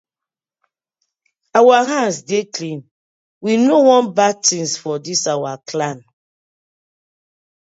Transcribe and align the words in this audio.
Our 1.59 1.77
hands 1.91 2.19
dey 2.29 2.45
clean, 2.55 2.81
we 3.45 3.51
no 3.67 3.77
wan 3.87 4.05
bad 4.17 4.35
tinz 4.47 4.71
for 4.81 4.95
dis 5.05 5.21
our 5.33 5.53
clan. 5.69 5.97